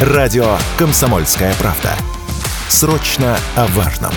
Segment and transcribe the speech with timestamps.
[0.00, 1.90] Радио «Комсомольская правда».
[2.68, 4.12] Срочно о важном.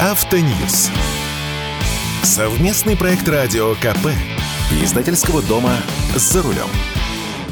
[0.00, 0.88] Автоньюз.
[2.22, 4.08] Совместный проект радио КП.
[4.82, 5.76] Издательского дома
[6.16, 6.70] «За рулем».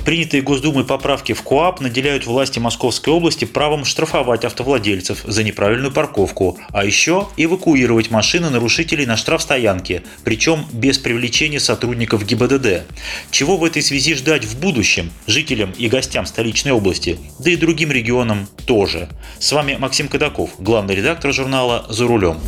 [0.09, 6.57] Принятые Госдумой поправки в КОАП наделяют власти Московской области правом штрафовать автовладельцев за неправильную парковку,
[6.73, 12.85] а еще эвакуировать машины нарушителей на штрафстоянке, причем без привлечения сотрудников ГИБДД.
[13.31, 17.93] Чего в этой связи ждать в будущем жителям и гостям столичной области, да и другим
[17.93, 19.11] регионам тоже.
[19.39, 22.39] С вами Максим Кадаков, главный редактор журнала «За рулем».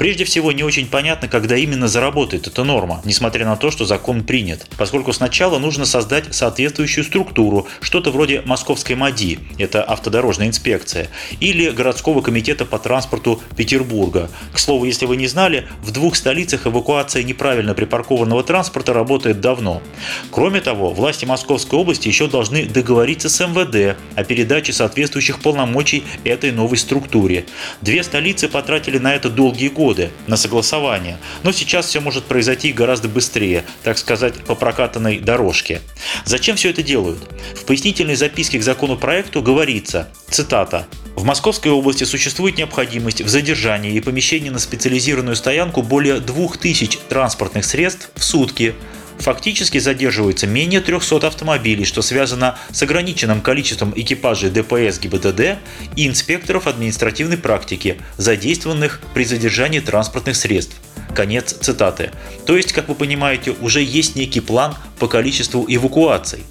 [0.00, 4.24] Прежде всего, не очень понятно, когда именно заработает эта норма, несмотря на то, что закон
[4.24, 11.68] принят, поскольку сначала нужно создать соответствующую структуру, что-то вроде Московской МАДИ, это автодорожная инспекция, или
[11.68, 14.30] городского комитета по транспорту Петербурга.
[14.54, 19.82] К слову, если вы не знали, в двух столицах эвакуация неправильно припаркованного транспорта работает давно.
[20.30, 26.52] Кроме того, власти Московской области еще должны договориться с МВД о передаче соответствующих полномочий этой
[26.52, 27.44] новой структуре.
[27.82, 32.72] Две столицы потратили на это долгие годы, годы на согласование, но сейчас все может произойти
[32.72, 35.80] гораздо быстрее, так сказать, по прокатанной дорожке.
[36.24, 37.18] Зачем все это делают?
[37.56, 44.00] В пояснительной записке к законопроекту говорится, цитата, в Московской области существует необходимость в задержании и
[44.00, 48.76] помещении на специализированную стоянку более 2000 транспортных средств в сутки,
[49.20, 55.58] фактически задерживается менее 300 автомобилей, что связано с ограниченным количеством экипажей ДПС ГИБДД
[55.96, 60.76] и инспекторов административной практики, задействованных при задержании транспортных средств.
[61.14, 62.10] Конец цитаты.
[62.46, 66.44] То есть, как вы понимаете, уже есть некий план по количеству эвакуаций.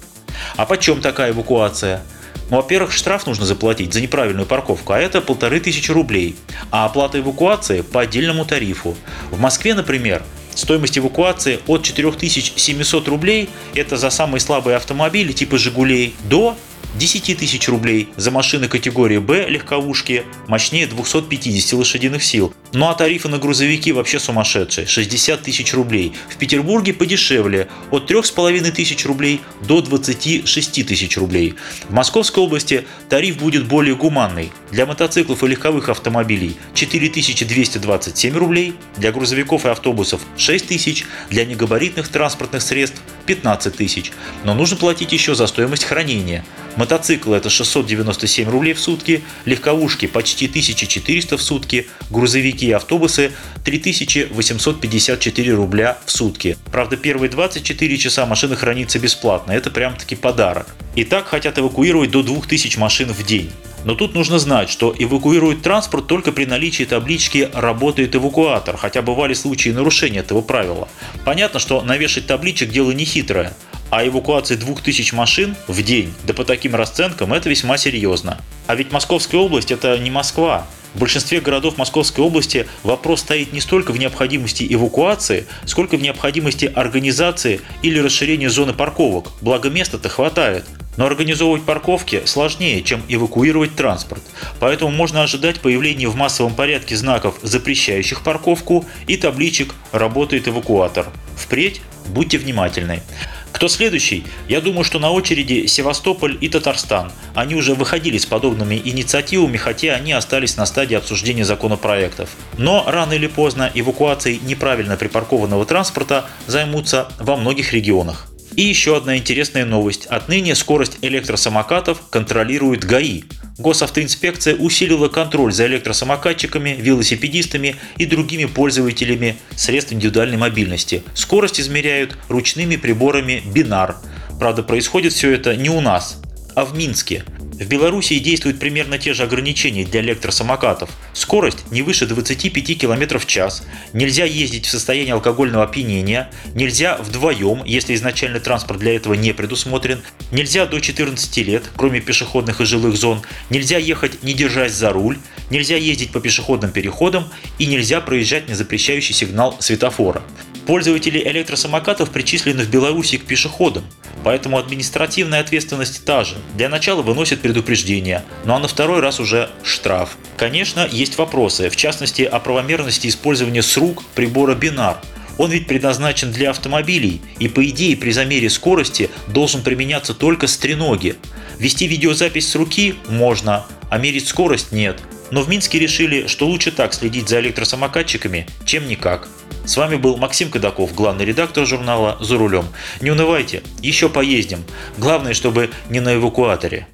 [0.56, 2.02] А почем такая эвакуация?
[2.50, 6.36] Ну, во-первых, штраф нужно заплатить за неправильную парковку, а это полторы тысячи рублей.
[6.70, 8.96] А оплата эвакуации по отдельному тарифу.
[9.30, 10.22] В Москве, например,
[10.54, 16.56] Стоимость эвакуации от 4700 рублей– это за самые слабые автомобили типа «Жигулей» до
[16.94, 22.52] 10 тысяч рублей за машины категории «Б» легковушки мощнее 250 лошадиных сил.
[22.72, 26.12] Ну а тарифы на грузовики вообще сумасшедшие– 60 тысяч рублей.
[26.28, 31.54] В Петербурге подешевле– от 3,5 тысяч рублей до 26 тысяч рублей.
[31.88, 34.52] В Московской области тариф будет более гуманный.
[34.72, 42.08] Для мотоциклов и легковых автомобилей– 4227 рублей, для грузовиков и автобусов– 6 тысяч, для негабаритных
[42.08, 44.12] транспортных средств– 15 тысяч.
[44.44, 46.44] Но нужно платить еще за стоимость хранения.
[46.76, 53.32] Мотоциклы это 697 рублей в сутки, легковушки почти 1400 в сутки, грузовики и автобусы
[53.64, 56.56] 3854 рубля в сутки.
[56.70, 60.66] Правда, первые 24 часа машина хранится бесплатно, это прям таки подарок.
[60.94, 63.50] И так хотят эвакуировать до 2000 машин в день.
[63.84, 69.34] Но тут нужно знать, что эвакуируют транспорт только при наличии таблички «Работает эвакуатор», хотя бывали
[69.34, 70.88] случаи нарушения этого правила.
[71.24, 73.54] Понятно, что навешать табличек дело не хитрое,
[73.90, 78.40] а эвакуация 2000 машин в день, да по таким расценкам, это весьма серьезно.
[78.66, 80.66] А ведь Московская область– это не Москва.
[80.94, 86.66] В большинстве городов Московской области вопрос стоит не столько в необходимости эвакуации, сколько в необходимости
[86.66, 90.64] организации или расширения зоны парковок, благо места-то хватает.
[91.00, 94.22] Но организовывать парковки сложнее, чем эвакуировать транспорт.
[94.58, 101.06] Поэтому можно ожидать появления в массовом порядке знаков, запрещающих парковку, и табличек «Работает эвакуатор».
[101.38, 103.02] Впредь будьте внимательны.
[103.50, 104.24] Кто следующий?
[104.46, 107.12] Я думаю, что на очереди Севастополь и Татарстан.
[107.34, 112.28] Они уже выходили с подобными инициативами, хотя они остались на стадии обсуждения законопроектов.
[112.58, 118.29] Но рано или поздно эвакуацией неправильно припаркованного транспорта займутся во многих регионах.
[118.56, 120.06] И еще одна интересная новость.
[120.06, 123.24] Отныне скорость электросамокатов контролирует ГАИ.
[123.58, 131.02] Госавтоинспекция усилила контроль за электросамокатчиками, велосипедистами и другими пользователями средств индивидуальной мобильности.
[131.14, 133.96] Скорость измеряют ручными приборами «Бинар».
[134.38, 136.20] Правда, происходит все это не у нас,
[136.54, 137.24] а в Минске.
[137.60, 140.88] В Беларуси действуют примерно те же ограничения для электросамокатов.
[141.12, 147.62] Скорость не выше 25 км в час, нельзя ездить в состоянии алкогольного опьянения, нельзя вдвоем,
[147.66, 150.00] если изначально транспорт для этого не предусмотрен,
[150.32, 153.20] нельзя до 14 лет, кроме пешеходных и жилых зон,
[153.50, 155.18] нельзя ехать не держась за руль,
[155.50, 157.28] нельзя ездить по пешеходным переходам.
[157.58, 160.22] И нельзя проезжать на запрещающий сигнал светофора.
[160.66, 163.84] Пользователи электросамокатов причислены в Беларуси к пешеходам,
[164.24, 166.36] поэтому административная ответственность та же.
[166.54, 170.16] Для начала выносят предупреждение, ну а на второй раз уже штраф.
[170.36, 174.98] Конечно, есть вопросы, в частности о правомерности использования с рук прибора бинар.
[175.38, 180.58] Он ведь предназначен для автомобилей и по идее при замере скорости должен применяться только с
[180.58, 181.16] треноги.
[181.58, 185.00] Вести видеозапись с руки можно, а мерить скорость нет.
[185.30, 189.28] Но в Минске решили, что лучше так следить за электросамокатчиками, чем никак.
[189.64, 192.66] С вами был Максим Кадаков, главный редактор журнала «За рулем».
[193.00, 194.64] Не унывайте, еще поездим.
[194.98, 196.86] Главное, чтобы не на эвакуаторе.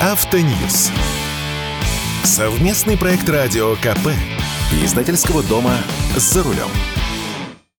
[0.00, 0.90] Автоньюз.
[2.22, 4.08] Совместный проект радио КП.
[4.84, 5.76] Издательского дома
[6.16, 6.95] «За рулем».